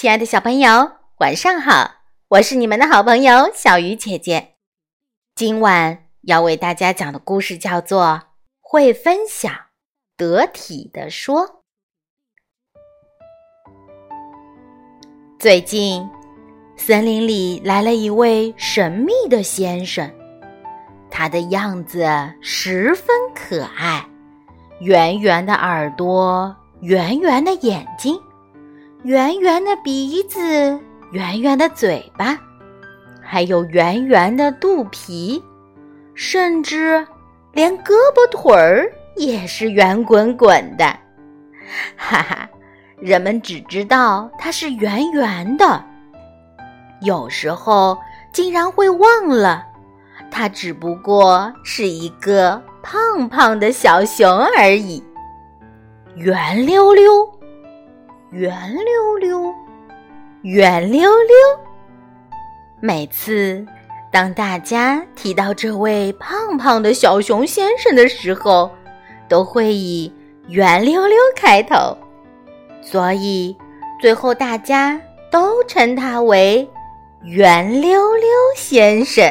[0.00, 1.96] 亲爱的小朋友，晚上好！
[2.28, 4.54] 我是你们的好朋友小鱼姐姐。
[5.34, 8.02] 今晚要为大家讲的故事叫做
[8.62, 9.52] 《会分享，
[10.16, 11.46] 得体的说》。
[15.38, 16.08] 最近，
[16.78, 20.10] 森林里来了一位神秘的先生，
[21.10, 22.08] 他的样子
[22.40, 24.08] 十分可爱，
[24.80, 28.18] 圆圆的耳朵，圆圆的眼睛。
[29.02, 30.78] 圆圆的鼻子，
[31.12, 32.38] 圆圆的嘴巴，
[33.22, 35.42] 还有圆圆的肚皮，
[36.14, 37.06] 甚至
[37.52, 40.84] 连胳膊腿儿也是圆滚滚的。
[41.96, 42.46] 哈哈，
[42.98, 45.82] 人们只知道它是圆圆的，
[47.00, 47.96] 有时候
[48.34, 49.64] 竟然会忘了，
[50.30, 54.28] 它只不过是一个胖胖的小熊
[54.58, 55.02] 而已，
[56.16, 57.39] 圆溜溜。
[58.30, 59.52] 圆溜溜，
[60.42, 61.34] 圆溜溜。
[62.78, 63.66] 每次
[64.12, 68.70] 当大家提到这位胖胖的小熊先生的时候，
[69.28, 70.12] 都会以
[70.46, 71.98] “圆溜溜”开头，
[72.80, 73.56] 所以
[74.00, 76.70] 最后大家都称他为
[77.26, 79.28] “圆溜溜先生”。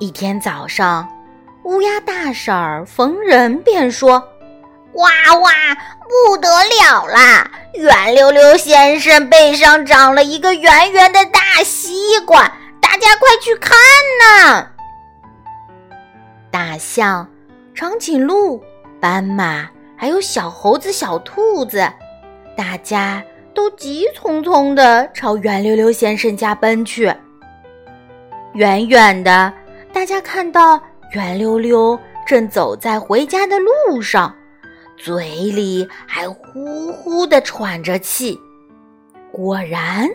[0.00, 1.06] 一天早上，
[1.64, 4.26] 乌鸦大婶儿逢人便说。
[4.94, 5.52] 哇哇，
[6.08, 7.50] 不得了啦！
[7.74, 13.76] 圆溜溜先生背上长了一个圆圆的大西瓜，大家快去看
[14.20, 14.66] 呐！
[16.50, 17.28] 大象、
[17.74, 18.62] 长颈鹿、
[18.98, 21.86] 斑马，还有小猴子、小兔子，
[22.56, 23.22] 大家
[23.54, 27.14] 都急匆匆地朝圆溜溜先生家奔去。
[28.54, 29.52] 远远的，
[29.92, 30.80] 大家看到
[31.12, 34.34] 圆溜溜正走在回家的路上。
[34.98, 38.38] 嘴里还呼呼地喘着气，
[39.30, 40.08] 果然，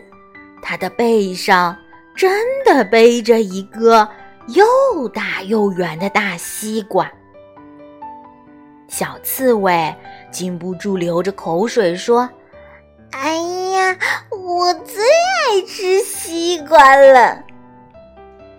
[0.62, 1.76] 他的背上
[2.16, 2.32] 真
[2.66, 4.08] 的背着一个
[4.48, 7.10] 又大又圆的大西瓜。
[8.90, 9.96] 小刺猬
[10.30, 12.30] 禁不住流着口水说
[13.12, 13.98] ：“哎呀，
[14.30, 17.42] 我最爱吃西瓜了！”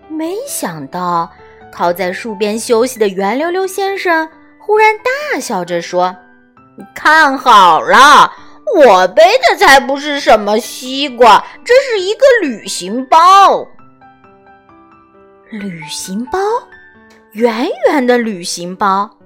[0.09, 1.31] 没想到，
[1.70, 4.28] 靠在树边休息的圆溜溜先生。
[4.66, 6.16] 忽然大笑着说
[6.97, 8.32] ：“看好了，
[8.76, 13.69] 我背的才不是什么西瓜，这是一个旅行包。
[15.50, 16.38] 旅行包，
[17.32, 19.19] 圆圆的旅行包，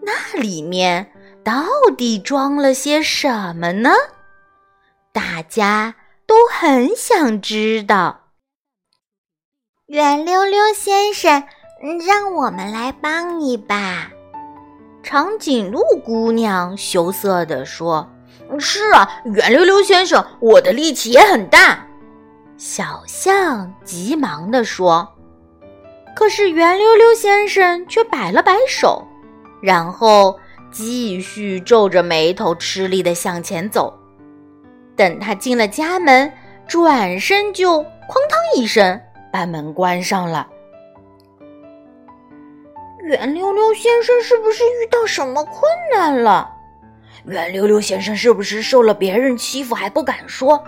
[0.00, 1.10] 那里面
[1.42, 1.64] 到
[1.96, 3.90] 底装了些什么呢？
[5.12, 8.28] 大家都很想知道。
[9.86, 11.42] 圆溜溜先生，
[12.06, 14.12] 让我们来帮你吧。”
[15.02, 18.06] 长颈鹿姑娘羞涩地说
[18.58, 21.86] ：“是啊，圆溜溜先生，我的力气也很大。”
[22.58, 25.08] 小象急忙地说
[26.14, 29.06] ：“可是圆溜溜先生却摆了摆手，
[29.62, 30.38] 然后
[30.70, 33.96] 继续皱着眉头，吃力地向前走。
[34.96, 36.30] 等他进了家门，
[36.66, 37.84] 转身就哐
[38.28, 39.00] 当一声
[39.32, 40.46] 把门关上了。”
[43.02, 46.50] 圆溜溜先生是不是遇到什么困难了？
[47.24, 50.62] 圆溜溜先生是不是受了别人欺负还不敢说？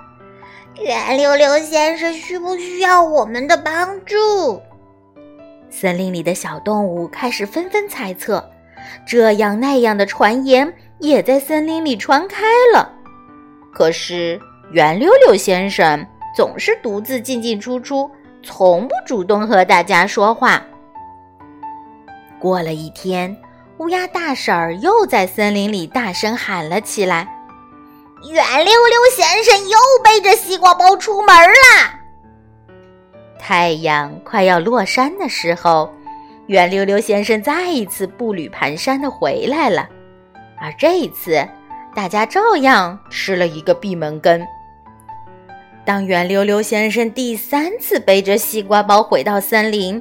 [0.81, 4.63] 圆溜溜先生需不需要我们的帮助？
[5.69, 8.49] 森林里的小动物开始纷纷猜测，
[9.07, 12.91] 这样那样的传言也在森林里传开了。
[13.73, 14.41] 可是
[14.73, 18.11] 圆溜溜先生总是独自进进出出，
[18.43, 20.65] 从不主动和大家说话。
[22.41, 23.37] 过了一天，
[23.78, 27.28] 乌鸦大婶儿又在森林里大声喊了起来
[28.33, 32.01] ：“圆溜溜先生又背着西瓜包出门啦！”
[33.39, 35.93] 太阳快要落山的时候，
[36.47, 39.89] 圆溜溜先生再一次步履蹒跚的回来了，
[40.61, 41.47] 而这一次，
[41.95, 44.42] 大家照样吃了一个闭门羹。
[45.84, 50.01] 当圆溜溜先生第三次背着西瓜包回到森林，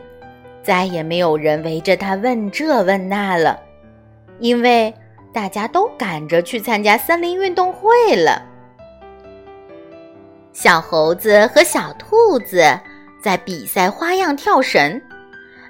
[0.70, 3.60] 再也没有人围着他问这问那了，
[4.38, 4.94] 因为
[5.34, 8.46] 大家都赶着去参加森林运动会了。
[10.54, 12.80] 小猴子和小兔子
[13.20, 15.02] 在比赛花样跳绳，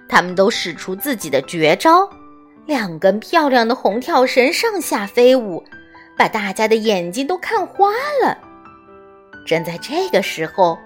[0.09, 2.05] 他们都使出自己的绝招，
[2.65, 5.63] 两根漂亮的红跳绳上下飞舞，
[6.17, 8.37] 把大家的眼睛都看花了。
[9.45, 10.77] 正在这个时候，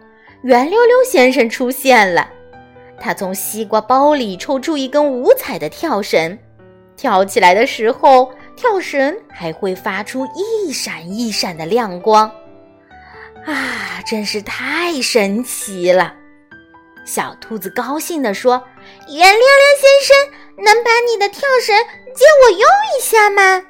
[0.44, 2.30] 圆溜溜先生出现了。
[3.00, 6.38] 他从西瓜包里抽出一根五彩的跳绳，
[6.96, 12.30] 跳起来的时候，跳绳还会发出一闪一闪的亮光。
[13.46, 16.14] 啊，真是太神奇了！
[17.06, 18.64] 小兔子高兴地说
[19.10, 21.76] ：“圆溜溜先生，能把你的跳绳
[22.16, 23.62] 借我用一下吗？”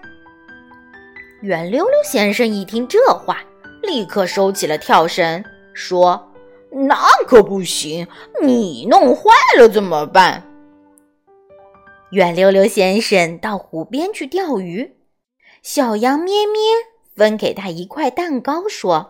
[1.42, 3.40] 圆溜溜先生一听这话，
[3.82, 5.44] 立刻收起了跳绳，
[5.74, 6.32] 说
[6.74, 6.98] ：“那
[7.28, 8.08] 可不行，
[8.42, 10.44] 你弄坏了怎么办？”
[12.12, 14.96] 圆溜溜先生到湖边去钓鱼，
[15.62, 16.62] 小羊咩咩
[17.16, 19.10] 分给他一块蛋糕，说：“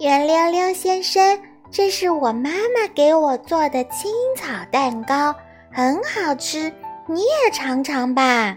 [0.00, 1.40] 圆溜溜先生。”
[1.70, 5.34] 这是我妈妈给我做的青草蛋糕，
[5.70, 6.72] 很好吃，
[7.06, 8.56] 你也尝尝吧。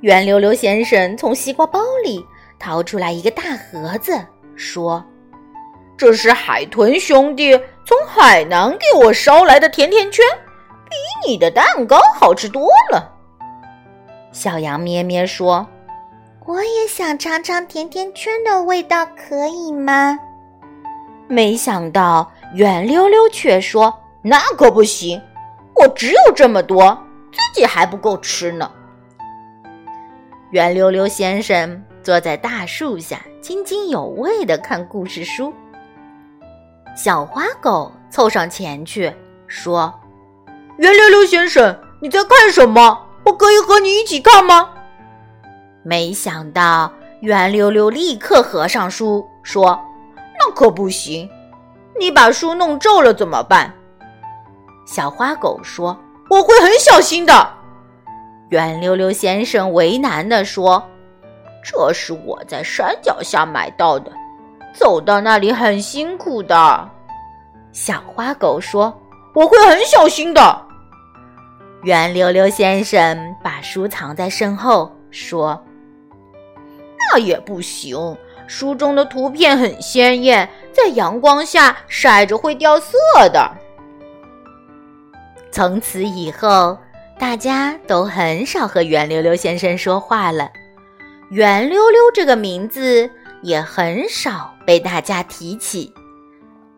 [0.00, 2.26] 圆溜溜先生从西瓜包里
[2.58, 4.18] 掏出来一个大盒子，
[4.56, 5.04] 说
[5.98, 10.24] ：“这是海豚兄弟从海南给我捎来的甜甜圈，
[10.88, 13.12] 比你的蛋糕好吃多了。”
[14.30, 15.66] 小羊咩咩说
[16.46, 20.16] ：“我也想尝尝甜甜圈的味道，可以吗？”
[21.26, 23.92] 没想到，圆溜溜却说
[24.22, 25.20] ：“那可不行，
[25.74, 26.96] 我只有这么多，
[27.32, 28.70] 自己还不够吃呢。”
[30.52, 35.52] 圆溜溜先生坐在大树下，津津有味地看故事书。
[36.98, 39.14] 小花狗凑上前去
[39.46, 39.94] 说
[40.78, 43.06] ：“圆溜溜先生，你在看什么？
[43.24, 44.68] 我可以和你一起看吗？”
[45.84, 49.80] 没想到，圆溜溜立刻合上书说。
[50.40, 51.30] 那可不行，
[52.00, 53.72] 你把书弄皱了怎么办？
[54.84, 55.96] 小花狗说
[56.28, 57.48] ：“我会很小心的。”
[58.50, 60.82] 圆溜溜先生为难地说
[61.62, 64.10] ：“这是我在山脚下买到的，
[64.78, 66.90] 走到那里很辛苦的。”
[67.72, 68.98] 小花狗说
[69.34, 70.66] ：“我会很小心的。”
[71.82, 75.62] 圆溜溜先生把书藏在身后说
[77.12, 77.96] ：“那也不行。”
[78.48, 82.96] 书中的图片很鲜艳，在阳光下晒着会掉色
[83.30, 83.46] 的。
[85.52, 86.78] 从此以后，
[87.18, 90.50] 大家都很少和圆溜溜先生说话了，
[91.28, 93.10] 圆溜溜这个名字
[93.42, 95.92] 也很少被大家提起。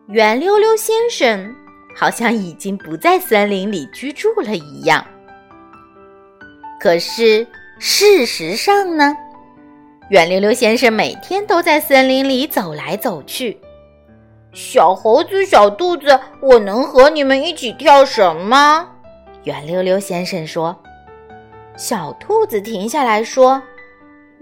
[0.07, 1.55] 圆溜溜先生
[1.95, 5.05] 好像已经不在森林里居住了一样。
[6.79, 7.47] 可是
[7.79, 9.15] 事实上呢？
[10.09, 13.57] 圆溜溜先生每天都在森林里走来走去。
[14.51, 18.89] 小猴子、小兔子，我能和你们一起跳绳吗？
[19.45, 20.77] 圆溜溜先生说。
[21.77, 23.63] 小兔子停下来说：“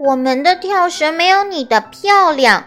[0.02, 2.64] 我们的跳绳没有你的漂亮。”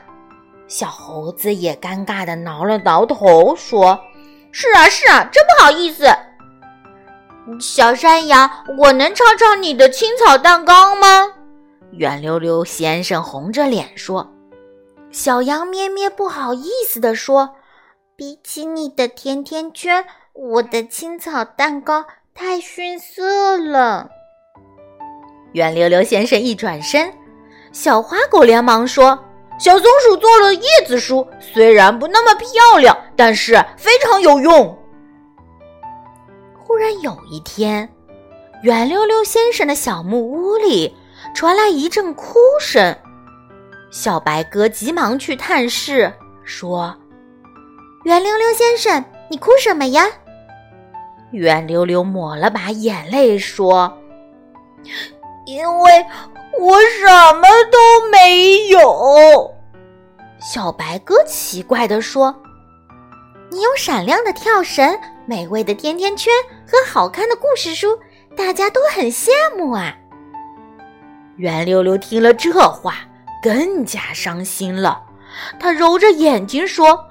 [0.70, 4.00] 小猴子也尴尬的挠了挠头说
[4.52, 6.06] ：“是啊，是啊，真不好意思。”
[7.60, 11.34] 小山羊，我能尝尝你的青草蛋糕吗？
[11.92, 14.32] 圆溜溜先生红着脸说
[15.12, 17.56] ：“小羊咩咩不好意思地说，
[18.16, 24.10] 比起你的甜甜圈，我的青草蛋糕太逊色了。”
[25.54, 27.14] 圆溜溜先生一转身，
[27.74, 29.20] 小花狗连忙说
[29.60, 34.80] ：“小松鼠做了叶子书，虽然不那么漂亮，但是非常有用。”
[36.58, 37.90] 忽然有一天，
[38.62, 40.96] 圆溜溜先生的小木屋里。
[41.34, 42.96] 传来一阵哭声，
[43.90, 46.12] 小白鸽急忙去探视，
[46.44, 46.96] 说
[48.04, 50.06] ：“圆溜溜先生，你哭什么呀？”
[51.32, 53.98] 圆溜溜抹了把眼泪，说
[55.46, 56.06] ：“因为
[56.60, 59.52] 我什么都没有。”
[60.40, 62.36] 小白鸽奇怪地说
[63.50, 66.34] ：“你有闪亮的跳绳、美味的甜甜圈
[66.68, 67.98] 和好看的故事书，
[68.36, 69.96] 大家都很羡慕啊。”
[71.38, 72.96] 圆溜溜听了这话，
[73.42, 75.02] 更加伤心了。
[75.60, 77.08] 他揉着眼睛说：“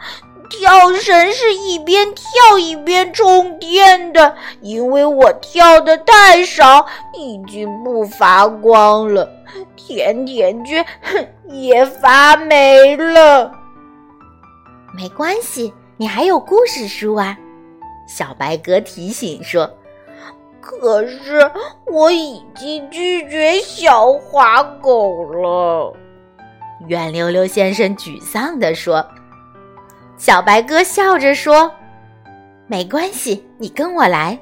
[0.53, 9.29] 跳绳是一边跳一边充电的，因为我跳的太少，已经不发光了。
[9.75, 10.85] 甜甜圈
[11.49, 13.51] 也发霉了。”
[14.95, 17.37] 没关系，你还有故事书啊！
[18.07, 19.69] 小白鸽提醒说。
[20.61, 21.51] 可是
[21.87, 25.93] 我已经拒绝小花狗了，
[26.87, 29.05] 圆溜溜先生沮丧地说。
[30.25, 31.69] 小白鸽笑着说
[32.69, 34.39] ：“没关系，你跟我来。”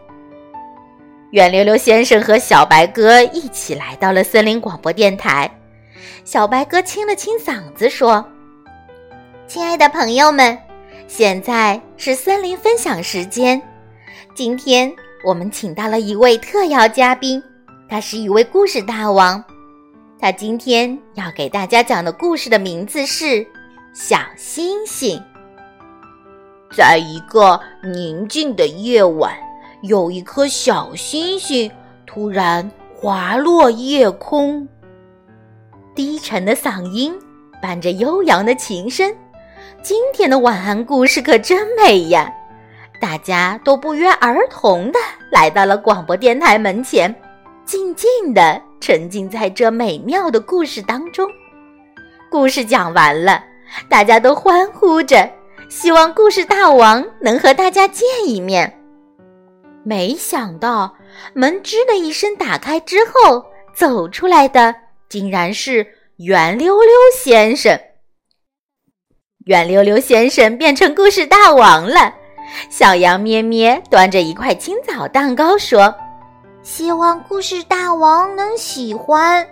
[1.32, 5.50] 圆溜溜先生和小白鸽一起来到了森林广播电台。
[6.22, 8.22] 小白鸽清了清嗓子说
[9.48, 10.58] ：“亲爱的朋友们，
[11.08, 13.58] 现在是森林分享时间，
[14.34, 14.92] 今天。”
[15.24, 17.42] 我们请到了一位特邀嘉宾，
[17.88, 19.42] 他是一位故事大王。
[20.18, 23.24] 他今天要给大家讲的故事的名字是
[23.94, 25.18] 《小星星》。
[26.70, 29.34] 在一个宁静的夜晚，
[29.82, 31.70] 有一颗小星星
[32.06, 34.66] 突然滑落夜空。
[35.94, 37.12] 低沉的嗓音
[37.60, 39.12] 伴着悠扬的琴声，
[39.82, 42.32] 今天的晚安故事可真美呀！
[43.00, 44.98] 大家都不约而同的
[45.32, 47.14] 来到了广播电台门前，
[47.64, 48.60] 静静的。
[48.82, 51.28] 沉浸在这美妙的故事当中。
[52.30, 53.44] 故事讲完了，
[53.90, 55.28] 大家都欢呼着，
[55.70, 58.76] 希望故事大王能和大家见一面。
[59.84, 60.92] 没想到
[61.32, 64.74] 门吱的一声打开之后，走出来的
[65.08, 65.86] 竟然是
[66.16, 67.78] 圆溜溜先生。
[69.46, 72.12] 圆溜溜先生变成故事大王了。
[72.68, 75.94] 小羊咩咩端着一块青枣蛋糕说。
[76.62, 79.46] 希望故事大王能喜欢。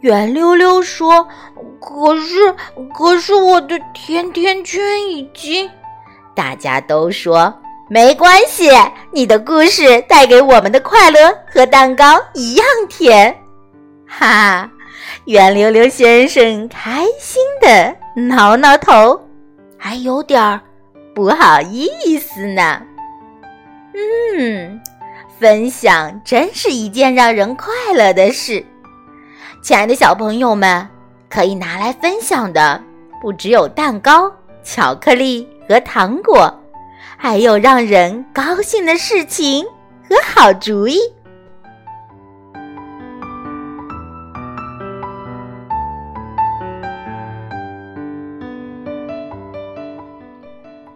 [0.00, 1.28] 圆溜溜说
[1.80, 2.54] ：“可是，
[2.94, 4.80] 可是我的甜甜圈
[5.10, 5.68] 已经……”
[6.34, 7.52] 大家都说
[7.88, 8.70] ：“没关系，
[9.12, 11.18] 你的故事带给我们的快乐
[11.52, 13.36] 和蛋糕一样甜。”
[14.08, 14.70] 哈，
[15.26, 19.20] 圆溜溜先生开心的挠挠头，
[19.76, 20.60] 还有点儿
[21.14, 22.80] 不好意思呢。
[23.94, 24.80] 嗯。
[25.38, 28.62] 分享真是一件让人快乐的事，
[29.62, 30.88] 亲爱的小朋友们，
[31.28, 32.82] 可以拿来分享的
[33.20, 34.32] 不只有蛋糕、
[34.64, 36.52] 巧克力和糖果，
[37.16, 39.64] 还有让人高兴的事情
[40.08, 40.98] 和好主意。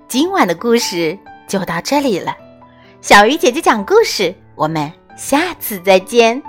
[0.08, 1.16] 今晚的故事
[1.46, 2.34] 就到这里了。
[3.02, 6.42] 小鱼姐姐讲故事，我们下次再见。